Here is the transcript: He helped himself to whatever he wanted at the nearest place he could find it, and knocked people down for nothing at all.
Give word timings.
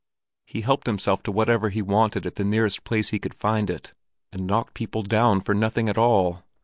He 0.47 0.61
helped 0.61 0.87
himself 0.87 1.21
to 1.21 1.31
whatever 1.31 1.69
he 1.69 1.83
wanted 1.83 2.25
at 2.25 2.33
the 2.33 2.43
nearest 2.43 2.83
place 2.83 3.09
he 3.09 3.19
could 3.19 3.35
find 3.35 3.69
it, 3.69 3.93
and 4.33 4.47
knocked 4.47 4.73
people 4.73 5.03
down 5.03 5.41
for 5.41 5.53
nothing 5.53 5.87
at 5.89 5.95
all. 5.99 6.41